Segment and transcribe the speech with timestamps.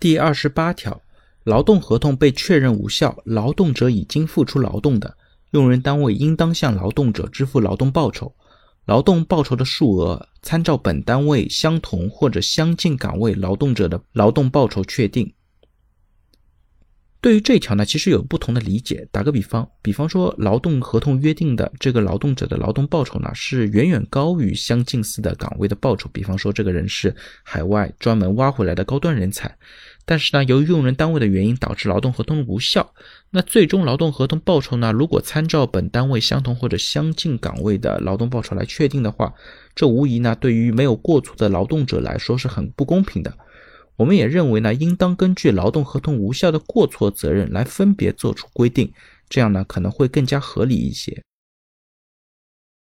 [0.00, 1.02] 第二十八条，
[1.44, 5.14] 劳动合同被确认无效，劳动者已经付出劳动的，
[5.50, 8.34] 用人单位应当向劳动者支付劳动报酬。
[8.86, 15.30] 劳动报酬的数额参照本单位相同或者相近岗位劳动者的劳动报酬确定。
[17.22, 19.06] 对于这一条呢，其实有不同的理解。
[19.12, 26.08] 打个比方，比方说劳动合同约定的这个劳动者的劳动报酬呢，是远远高于相近似的岗位的报酬。
[26.14, 29.54] 比方说，这个人是海外专门挖回来的高端人才，
[30.06, 32.94] 但是呢，由于用人单位的原因导致劳动合同无效，
[33.28, 39.34] 那最终劳动合同报酬呢，如果参照本单位相同或者相近岗位的劳动报酬来确定的话，
[39.74, 43.36] 这无疑呢，对于没有过错的劳动者来说是很不公平的。
[44.00, 48.90] 我们也认为呢，应当根据劳动合同无效的过错责任来分别作出规定，
[49.28, 51.22] 这样呢可能会更加合理一些。